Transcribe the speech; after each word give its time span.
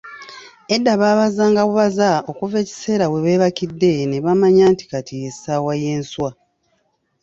Edda 0.75 0.93
baabazanga 1.01 1.61
bubaza 1.67 2.09
okuva 2.31 2.55
ekiseera 2.63 3.05
webeebakidde 3.13 3.91
nebamanya 4.11 4.65
nti 4.73 4.83
kati 4.91 5.13
ye 5.21 5.29
ssaawa 5.33 5.71
ey'enswa. 5.77 6.29